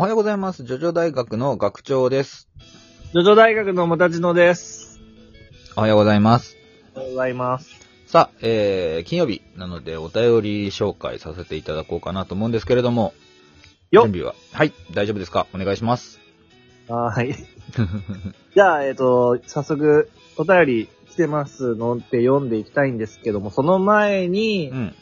[0.00, 0.64] おはようございます。
[0.64, 2.48] ジョジョ大学の学長です。
[3.12, 4.98] ジョジョ大学のもたちのです。
[5.76, 6.56] おはようございます。
[6.94, 7.68] おはようございます。
[8.06, 13.12] さあ、えー、金曜日なのでお便り紹介させていただこうかなと思うんですけれども、
[13.90, 14.34] よっ準備は？
[14.54, 15.46] はい、大丈夫ですか？
[15.54, 16.18] お願いします。
[16.88, 17.34] はーい。
[18.56, 24.94] じゃあ、えっ、と、早速、お便り来てますのって読んでいきたいんですけども、その前にう、ん。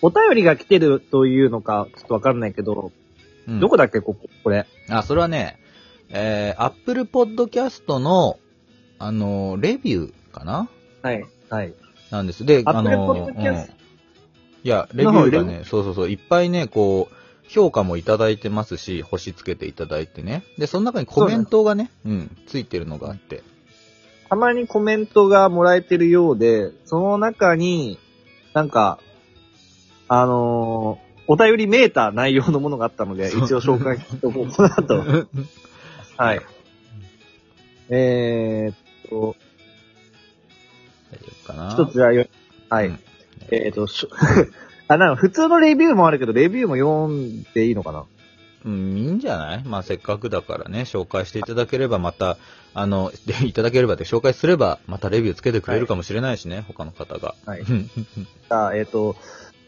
[0.00, 2.90] お便りが来てるというのか、ちょっとわかんないけど、
[3.46, 4.66] うんどこだっけ、ここ、これ？
[4.88, 5.58] あ、それはね、
[6.08, 8.38] えー、Apple Podcast の、
[8.98, 10.68] あの、レビューかな？
[11.02, 11.24] はい。
[11.50, 11.74] はい。
[12.10, 12.44] なんです。
[12.44, 13.44] で、あの、うん
[14.64, 17.14] いや、レビューがね、そうそうそう、いっぱいね、こう、
[17.48, 20.42] 評価もいただいてますし、星つけていただいてね。
[20.56, 23.42] で、その中にコメントがね、うん、ついてるのがあって。
[24.30, 27.98] たまにコメントがもらえてるようで、その中に、
[28.54, 28.98] なんか、
[30.08, 35.04] あのーお便りメーター内容のものがあったので、一応紹介しておこうかなと。
[36.16, 36.40] はい。
[37.88, 38.76] えーっ
[39.08, 39.36] と、
[41.12, 41.74] 大丈夫かな？
[41.74, 42.26] 一つじゃあよ、
[42.68, 42.86] はい。
[42.88, 42.98] うん
[43.50, 44.08] えーっと、しょ
[44.88, 48.04] あ、なんか普通のレビューもあるけど、レビューも読んでいいのかな？
[48.64, 49.62] うん、いいんじゃない？
[49.64, 52.38] まあ、せっかくだからね、紹介していただければ、また、
[52.72, 57.34] あの、で、いただければで紹介すれば、またレビューつけてくれるかもしれないしね、他の方が。
[57.44, 59.16] はいうんじゃあ、えーっと、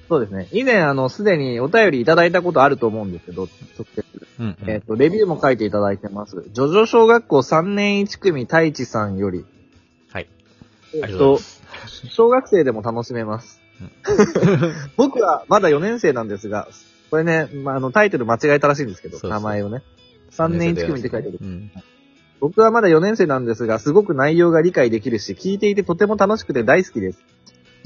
[0.09, 0.49] そうですね。
[0.53, 4.05] 以前、あの、すでにお便りいただいたことあると思うんですけど、直接。
[4.39, 6.45] うんうんえっ、と、レビューも書いていただいてます。
[6.53, 9.45] ジョジョ小学校3年1組太一さんより。
[10.11, 10.29] はい。
[10.95, 12.07] えっ、ありがとうごとざいま、す。
[12.09, 13.61] 小学生でも楽しめます。
[14.97, 16.69] 僕はまだ4年生なんですが、
[17.11, 19.83] これね、まあ、あの、タイトル間違えたらしいんですけど、そうそう名前をね。
[20.31, 21.39] 3年1組って書いてる。
[21.41, 21.71] うん。
[22.41, 27.21] 僕はまだ4年生なんですが、すごく内容が理解できるし、聞いていてとても楽しくて大好きです。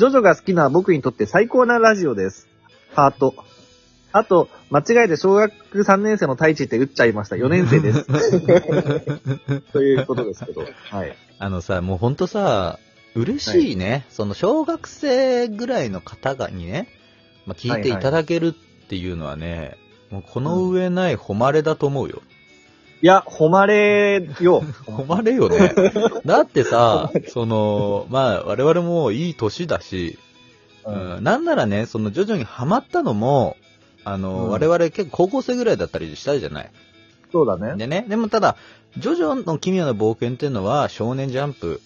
[0.00, 2.48] ジョジョが好きな僕にとって最高なラジオです。
[2.94, 3.34] ハート。
[4.12, 7.36] あと、間違えて小学3年生の太一って打っちゃいました。
[7.36, 8.06] 4年生です。
[9.74, 10.64] ということですけど。
[10.84, 11.14] はい。
[11.38, 12.78] あのさ、もうほんとさ、
[13.14, 14.06] 嬉しいね。
[14.08, 16.88] その小学生ぐらいの方がにね、
[17.44, 19.76] まあ、聞いていただけるっていうのはね、
[20.10, 22.22] もうこの上ない誉れだと思うよ。
[23.02, 23.72] いや、誉
[24.20, 24.62] れよ。
[24.86, 25.74] 誉れよね。
[26.26, 30.18] だってさ、その、まあ、我々もいい年だし、
[30.84, 33.56] ううん、なんならね、その徐々にハマったのも、
[34.04, 36.70] あの、うん我々結構高校生ぐらいだったりしたじゃない。
[37.32, 37.76] そうだね。
[37.76, 38.56] でね、でもただ、
[38.98, 41.80] ジョジョの奇妙な冒険っていうのは少年ジャンプ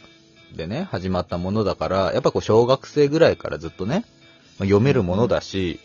[0.57, 4.05] でね、始まったものだから、やっぱこう小学生ぐらいからずっとね、
[4.59, 5.81] まあ読めるものだし、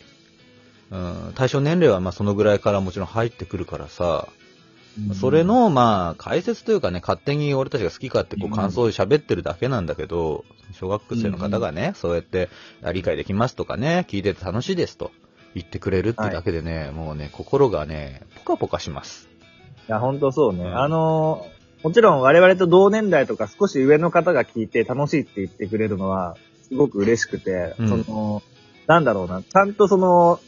[0.90, 4.28] うん、対象年齢はまあそのぐらいからもちろん入ってくるからさ、
[5.14, 8.54] それ、の、まあ、解説というかね、勝手に俺たちが好き勝手こううん。
[8.54, 12.48] 感想で喋ってるだけなんだけど、小学生の方がね、そうやって、
[12.82, 15.10] あ理解できますとかね、聞いてて楽しいですと
[15.54, 19.28] 言ってくれるってだけでね、もうね、心がね、ポカポカします。
[19.88, 20.64] いや、ほんとそうね。
[20.64, 20.78] うん。
[20.78, 26.36] あのーもちろん我々と同年代とか少し上の方が聞いて楽しいって言ってくれるのは、
[26.68, 28.04] すごく嬉しくて、うん。
[28.04, 28.42] その、
[28.86, 30.40] なんだろうな、ちゃんとその、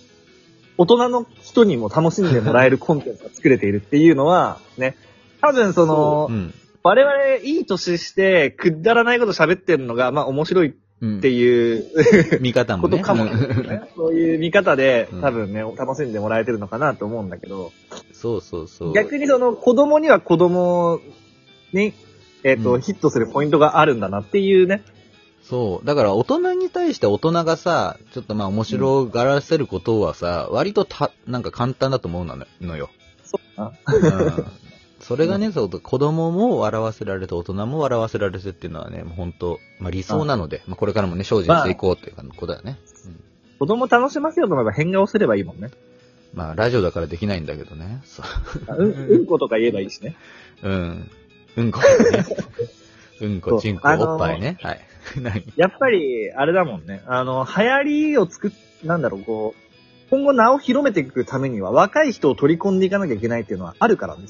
[0.78, 4.96] 大人の人にも楽しんでもらえるコンテンツが作れているっていうのは、 ね、
[5.40, 6.54] 多分その、うん。
[6.84, 10.72] 我々いい年してくだらないこと喋ってるのが、まあ面白いっ
[11.02, 12.98] うんていう見方もね。
[12.98, 13.82] ことかも、ね。
[13.96, 17.72] そういう見方でうん多分ね、楽しんでもらえてるのかなと思うんだけど、
[18.12, 18.92] そうそうそう。
[18.92, 21.00] 逆にその子供には子供
[21.72, 21.92] に、
[22.44, 24.82] えっ、と、うんヒットするポイントがあるんだなっていうね。
[25.42, 25.86] そう。
[25.86, 32.90] だから大人に対して大人がさ、ちょっとまあ面白がらせることはさ、割とた、なんか簡単だと思うののよ。
[33.24, 33.72] そうな。
[33.86, 34.46] うん。
[35.00, 42.78] それがね、そう、子供も笑わせられて、大人も笑わせられてっていうのはね、もう本当まあ理想なので、まあこれからもね、精進していこうっていうことだよね。
[43.06, 43.32] うん
[43.62, 45.70] 子供楽しませようと思えば変顔すればいいもんね。
[46.34, 48.00] まあラジオだからできないんだけどね。
[48.04, 48.26] そう。
[48.66, 50.16] あうん、うんことか言えばいいしね。
[50.64, 51.10] うん。
[51.54, 51.84] うんこね。
[53.22, 54.58] うんこ、ちんこ、おっぱいね。
[54.60, 54.80] はい。
[55.22, 55.44] 何？
[55.56, 57.02] やっぱり、あれだもんね。
[57.06, 58.50] あの、流行りを作っ、
[58.84, 59.62] なんだろう、こう、
[60.10, 64.26] 今後名を広めていくためには若い人を取り込んでいかなきゃいけないっていうのはあるからね。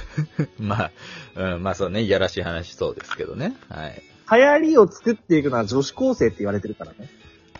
[0.58, 0.90] まあ、
[1.34, 3.54] うん、まあそうね、いやらしい話そうですけどね。
[3.68, 4.02] はい。
[4.30, 7.10] 流行りを作っていくのは女子高生って言われてるからね。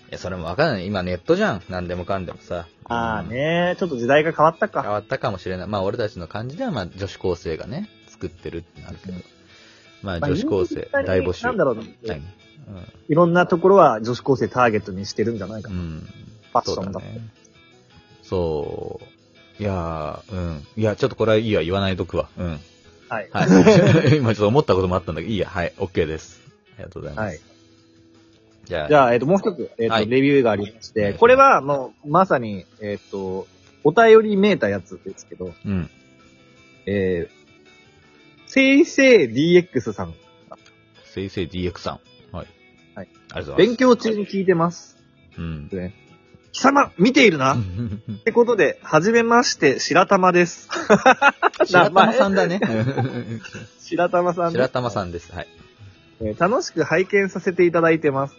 [0.09, 0.87] いや、それもわかんない。
[0.87, 1.63] 今ネットじゃん。
[1.69, 2.67] 何でもかんでもさ。
[2.85, 3.29] ああうん。
[3.29, 4.83] ねちょっと時代が変わったか。
[4.83, 5.67] 変わったかもしれない。
[5.69, 9.13] まあ俺たちの感じでは、まあ女子高生がね、作ってるってなるけど。
[9.13, 9.36] まあ
[10.03, 11.45] まあ女子高生、今大募集。
[11.47, 11.97] なんだろうね。
[12.05, 12.23] 何？
[13.09, 15.77] いろんなところは女子高生ターゲットにしてるんじゃないかな。
[15.77, 15.81] うん。
[15.81, 16.01] うん。
[16.01, 17.09] ファッションだって。
[17.09, 17.31] そうだね。
[18.23, 19.63] そう。
[19.63, 20.67] いやー、うん。
[20.77, 22.29] いや、ちょっとこれはいいや、言わないとくわ。
[22.37, 22.61] うん。
[23.09, 23.29] はい。
[23.31, 24.19] はい。
[24.19, 26.43] 今ちょっと思ったこともあったんだけど、いいや、はい、OK です。
[26.75, 27.27] ありがとうございます。
[27.27, 27.41] はい。
[28.65, 33.47] じゃあ、じゃあ、えっ、と、もう一つ、えっ、と、はいレビューがありまして、はいこれはもう、まさに、えっ、と、
[33.85, 35.89] お便りめいたやつですけど、うん。
[36.87, 37.46] えー、
[38.47, 40.15] せいせい DX さん。
[41.05, 41.93] せいせい DX さ
[42.33, 42.37] ん。
[42.37, 42.47] はい。
[42.95, 43.05] はい。
[43.05, 43.57] ありがとうございます。
[43.57, 44.97] 勉強中に聞いてます。
[45.39, 45.69] うん。
[45.73, 45.95] ね。
[46.53, 50.69] 貴様、見ているな、 ってことで、はじめまして、白玉です。
[51.67, 52.61] 白玉さんだね。
[53.79, 55.33] 白玉さんです白玉さんです。
[55.33, 55.49] はい。
[56.21, 58.37] えー楽しく拝見させていただいてます。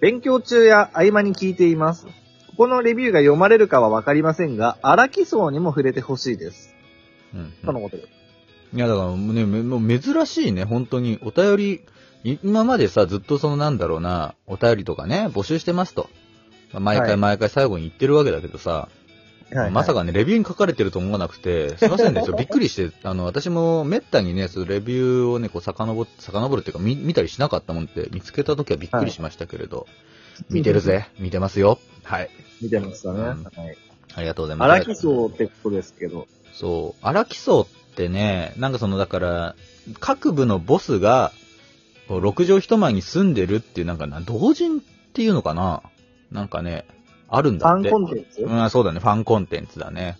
[0.00, 2.04] 勉強中や合間に聞いています。
[2.04, 2.12] こ
[2.58, 6.74] このレビューが読まれるかはわかりませんが、荒木層にも触れてほしいです。
[7.34, 8.08] うんとのことです。
[8.74, 11.18] いや、だからね、めもう珍しいね、本当に。
[11.22, 11.80] お便り、
[12.24, 16.08] い今までさ、ずっとそのなんだろうな、お便りとかね、募集してますと。
[16.72, 18.88] まあ毎はい回毎回最後に言ってるわけだけどさ、
[19.70, 29.86] まさかね、レビューに書かれてると思わなくて、すいませんね、ち ょびっくりして、あの、私もめったにね、そのレビューをね、こう、遡っ、遡るっていうか、見、見たりしなかったもんって、見つけた時はびっくりしましたけれど、
[30.50, 31.78] 見てるぜ、見てますよ。
[32.02, 32.30] はい。
[32.60, 33.20] 見てましたね。
[33.20, 33.78] うんはい。
[34.14, 34.70] ありがとうございます。
[34.70, 36.26] 荒木層ってことですけど。
[36.52, 37.06] そう。
[37.06, 37.66] 荒木荘っ
[37.96, 39.56] てね、なんかその、だから、
[39.98, 41.32] 各部のボスが、
[42.08, 44.82] こう六畳一間に住んでるっていう、なんかな、同人っ
[45.12, 45.82] ていうのかな？
[46.30, 46.84] なんかね、
[47.28, 47.90] あるんファンだって。
[47.90, 50.18] コンテンツ、うん、そうだね、ファンコンテンツだね。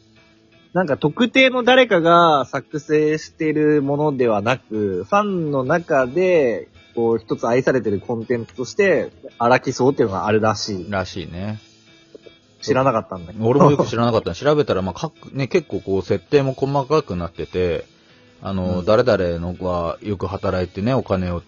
[0.73, 10.90] なんか特定の誰かが作成してるものではなく、ファンの中で、こう、一つ愛されてるコンテンツとして、荒木層っていうのがあるらしい。
[10.90, 11.61] らしいね。
[12.60, 13.46] 知らなかったんだけど。
[13.46, 17.84] 俺もよく知らなかったの調べたら、まあ、各、ね、結構こう、設定も細かくなってて、
[18.42, 21.42] あの、うん誰々のはよく働いてね、お金を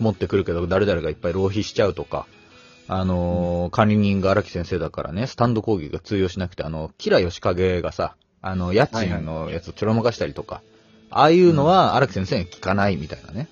[0.00, 2.26] 持ってくるけど、誰々がいっぱい浪費しちゃうとか、
[2.86, 10.62] あの、管理人が荒木先生だからね、スタンド攻撃が通用しなくて、あの、キラヨシカゲがさ、あの、家賃のやつをちょろまかしたりとか、
[11.10, 13.48] ああいうのは荒木先生に聞かないみたいなね。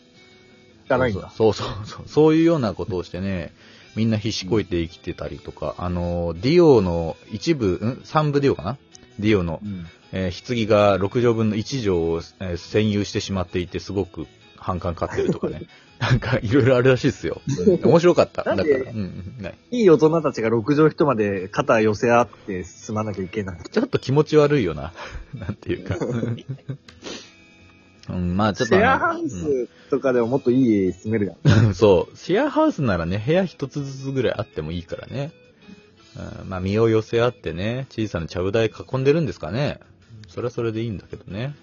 [0.86, 1.30] 聞かないんだ。
[1.30, 2.08] そうそうそう。
[2.08, 3.52] そういうようなことをしてね、
[3.96, 8.02] みんな必死こいて生きてたりとか、あの、ディオの一部、ん？
[8.04, 8.78] 三部ディオかな？
[9.18, 9.86] ディオの、うん。
[10.12, 14.26] えー棺が6畳分の1畳を、えー占有してしまっていて、すごく
[14.58, 15.62] 反感買ってるとかね。
[15.98, 17.40] なんか、いろいろあるらしいですよ。
[17.82, 18.44] 面白かった。
[18.44, 19.34] だから、うん
[19.70, 19.80] い。
[19.80, 23.58] いい大人たちが六畳一まで肩寄せ合って進まなきゃいけない。
[23.70, 24.92] ちょっと気持ち悪いよな。
[25.32, 25.96] なんていうか。
[28.08, 28.74] うん、まあちょっと。
[28.74, 31.74] シェアハウうんスとかでももっといい家住めるやん。
[31.74, 32.16] そう。
[32.16, 35.32] シェアハウスならね、部屋一つずつぐらいあってもいいからね。
[36.42, 39.80] うん、まあ、身を寄せ合ってね、小さなちゃぶ台囲んでるんですかね。
[40.28, 41.54] それはそれでいいんだけどね。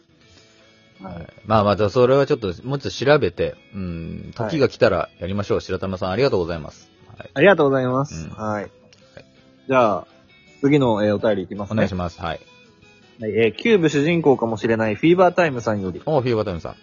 [1.01, 5.61] はい、まあまあ、じゃあそれはちょっと、もうちょっと調べて、うん、時が来たらやりましょう。
[5.61, 6.89] 白玉さん、ありがとうございます。
[7.17, 7.29] はい。
[7.33, 8.25] ありがとうございます。
[8.25, 8.71] うんはい。
[9.67, 10.07] じゃあ、
[10.61, 11.73] 次の、えーお便りいきますね。
[11.73, 12.19] お願いします。
[12.21, 12.39] はい。
[13.19, 16.01] はい、えーキューブ主人公かもしれないフィーバータイムさんより。
[16.05, 16.71] おフィーバータイムさん。
[16.71, 16.75] あ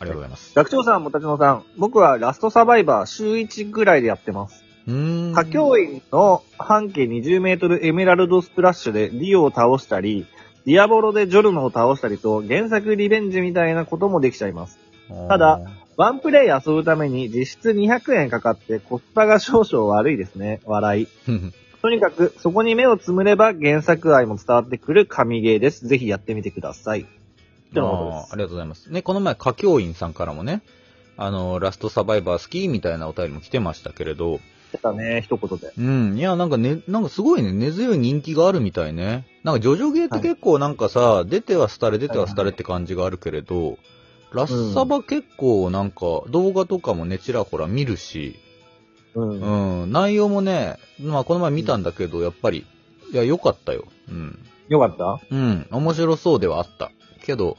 [0.00, 0.54] がとうございます。
[0.54, 4.64] 学長さん、もたちのさん、僕はラストサバイバー週1ぐらいでやってます。
[4.86, 5.32] うーん。
[5.32, 10.26] 花京院の半径20メートルエメラルドスプラッシュでディオを倒したり、
[10.66, 14.78] ディアボロでジョルノを倒したりと、原作リベンジみたいなこともできちゃいます。
[15.28, 15.60] ただ
[15.96, 20.60] ワンプレイ遊ぶために実質200円かかってコスパが少々悪いですね。
[20.66, 21.08] 笑い。
[21.86, 25.86] とにかく、そこに目をつむれば原作愛も伝わってくる神ゲーです。
[25.86, 27.02] ぜひやってみてください。
[27.02, 27.04] っ
[27.72, 28.90] てなことですありがとうございます。
[28.90, 30.62] ね、この前、歌教員さんからもね、
[31.16, 34.40] あの、ラストサバイバー好きみたいなお便りも来てましたけれど、
[34.72, 35.72] 出たね、一言で。
[35.78, 36.18] うん。
[36.18, 39.24] いや、なんかね、なんかすごいね、根強い人気があるみたいね。
[39.44, 43.78] なんか、ジョジョゲーって結構なんかさ、出ては廃れ、出ては廃れって感じがあるけれど、
[44.32, 48.40] ラッサバ結構なんか、動画とかもね、ちらほら見るし、
[49.16, 49.82] うん。
[49.82, 52.64] うん、内容もね、まあ、この前見たんだけど、やっぱり、
[53.12, 53.84] いや、良かったよ。
[54.08, 54.38] うん。
[54.68, 55.20] よかった？
[55.30, 56.90] うん、面白そうではあった。
[57.24, 57.56] けど、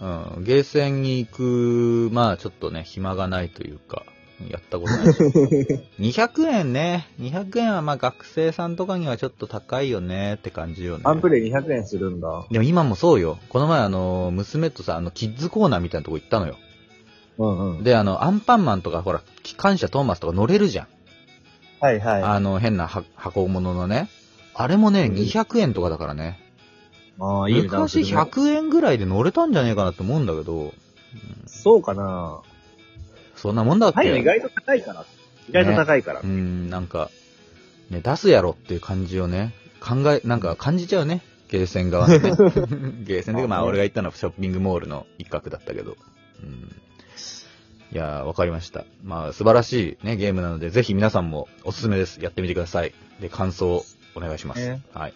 [0.00, 4.04] うん、ゲーセンに行く、まあちょっとね、暇がないというか、
[4.48, 5.20] やったことないし。
[6.00, 7.06] 200円ね。
[7.20, 11.02] 200円はまあ学生さんとかにはちょっと高いよねって感じよね。
[11.04, 12.44] ワンプレイ200円するんだ。
[12.50, 13.38] でも今もそうよ。
[13.48, 16.56] この前あの、娘とさ、あの、キッズコーナーみたいなとこ行ったのよ。
[17.38, 17.84] うんうん。
[17.84, 20.86] で、あの、アンパンマンとかほら、機関車トーマスとか乗れるじゃん。
[21.80, 22.22] はいはい。
[22.22, 24.08] あの、変なは箱物のね。
[24.54, 26.38] あれもね、うん200円とかだからね。
[27.18, 30.72] ああ、いい昔るね100円ぐらいで乗れたんじゃねえかなって思うんだけど、うん
[31.46, 32.40] そうかな
[33.36, 35.04] そんなもんだっけ、はい、意外と高いから。
[35.48, 36.20] 意外と高いから。
[36.20, 37.10] うん、なんか、
[37.90, 41.22] ね、出すやろっていう感じをね、考え、なんか感じちゃうね。
[41.48, 42.30] ゲーセン側のね。
[43.04, 45.96] ゲーセンで、まあ俺が行ったのはショッピングモールの一角だったけど。
[46.42, 46.74] うん、
[47.92, 48.84] いやー、わかりました。
[49.04, 52.22] まあ素晴らしいね、ゲームなので、ぜひ皆さんもおすすめです。
[52.22, 52.94] やってみてください。
[53.20, 53.84] で、感想を
[54.14, 54.66] お願いします。
[54.66, 55.14] ねはい。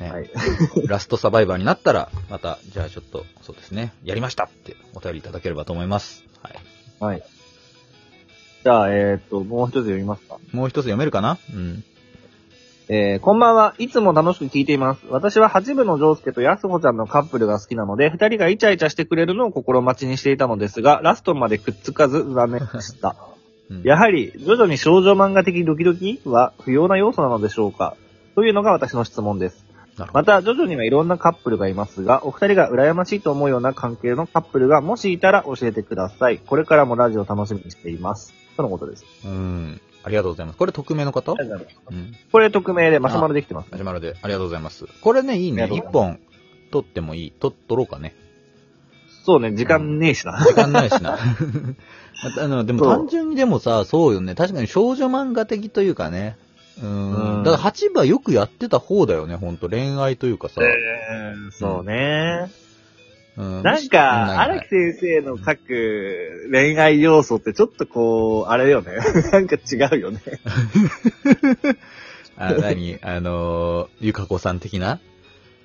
[0.00, 0.30] ねはい。
[0.88, 6.24] ラストサバイバーになったら、また、じゃあちょっと、そうですね、やりましたってお便りいただければと思います。
[6.42, 6.54] はい。
[6.98, 7.22] はい。
[8.64, 10.38] じゃあ、えーっと、もう一つ読みますか？
[10.52, 11.38] もう一つ読めるかな？
[11.52, 11.84] うん。
[12.88, 13.74] えー、こんばんは。
[13.78, 15.06] いつも楽しく聞いています。
[15.08, 23.16] 私は八部のジョースケとヤスホちゃんのカップルが好きなので、二人がイチャイチャしてくれるのを心待ちにしていたのですが、ラストまでくっつかず残念でした。
[23.70, 27.96] うんやはり、徐々に少女漫画的ドキドキは不要な要素なのでしょうか？
[28.34, 29.64] というのが私の質問です。
[30.12, 36.38] また、徐々にはいろんなカップルがいますが、お二人が羨ましいと思うような関係のカップルがもしいたら教えてください。
[36.38, 38.34] これからもラジオ楽しみにしています。
[38.56, 39.06] とのことです。
[39.24, 39.80] うん。
[40.04, 40.58] ありがとうございます。
[40.58, 41.34] これ匿名の方う
[41.94, 42.16] ん。
[42.30, 43.68] これ匿名でマシュマロできてます。
[43.70, 44.86] マシュマロで、ありがとうございます。
[45.00, 45.68] これね、いいね。
[45.72, 46.18] 一本、
[46.70, 47.30] 取ってもいい。
[47.30, 48.14] 取、取ろうかね。
[49.24, 50.44] そうね、時間ねえしな。
[50.44, 51.18] 時間ないしな。
[52.38, 54.34] あの、でも単純にでもさ、そうよね。
[54.34, 56.36] 確かに少女漫画的というかね。
[56.82, 57.36] うん。
[57.36, 59.68] うんだから8番よくやってた方だよね、ほんと。
[59.68, 60.60] 恋愛というかさ。
[61.52, 61.94] そうね。
[62.40, 62.50] うん、
[63.36, 68.92] なんか、ない荒木先生の書く恋愛要素ってちょっとこう、あれよね。
[69.32, 70.20] なんか違うよね。
[72.36, 72.98] あ、何？
[73.02, 75.00] あのー、ゆかこさん的な？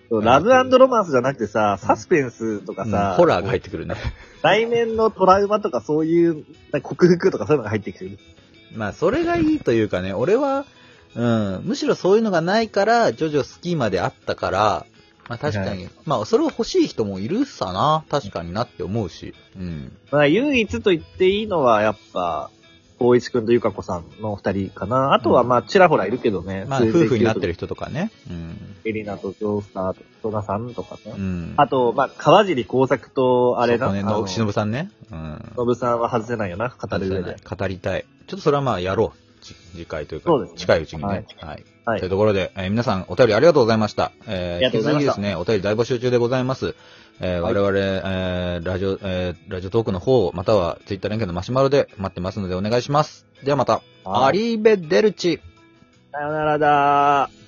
[0.09, 3.95] ラブロマンスじゃなくてさ、サスペンスとかうんさ、ホラーが入ってくるね。
[4.41, 6.45] 内面のトラウマとかそういう、
[6.81, 8.17] 克服とかそういうのが入ってきてる。
[8.73, 10.65] まあ、それがいいというかね、俺は、
[11.15, 14.85] うん、むしろそういうのがないから、ジョジョ好きまであったから、
[15.27, 19.97] まあ確かに、はまあそれを欲しい人もいるさな、確かになって思うし、うん。
[20.11, 22.49] まあ、唯一と言っていいのは、やっぱ、
[22.99, 25.13] 大一くんとゆかこさんの二人かな。
[25.13, 26.65] あとは、まあ、ちらほらいるけどね。
[26.67, 27.47] まあ夫婦になってる。
[27.49, 28.11] る人とかね。
[28.29, 28.57] うん。
[28.85, 31.13] エリナとジョースターと戸田さんとかね。
[31.15, 31.53] うん。
[31.57, 34.89] あと、まあ、川尻工作と、あれな、そうね、のしのぶさんね。
[35.11, 35.53] うん。
[35.57, 37.37] のぶさんは外せないよな、語る上で。
[37.43, 38.05] 語りたい。
[38.27, 39.26] ちょっとそれはまあやろう。
[39.41, 41.07] じ次回というか、そうですね近いうちにね。
[41.07, 41.65] はいはい。
[41.85, 44.11] はいというところで、えー皆さんお便りありがとうございました。
[44.27, 46.75] えー、ありがとうございました引き続きですね、お便り大募集中でございます。
[47.19, 53.25] えーはい我々、えー、ラジオ、えー、ラジオトークの方、またはツイッター連携のマシュマロで待ってますのでお願いします。
[53.43, 55.39] ではまた、はいアリーベデルチ。
[56.11, 57.46] さよならだー。